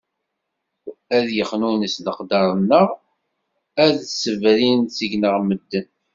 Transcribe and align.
Ad 1.15 1.27
yexnunes 1.37 1.95
leqder-nneɣ, 2.05 2.87
ad 3.83 3.91
d-sberrin 3.99 4.81
seg-neɣ 4.97 5.35
medden. 5.47 5.87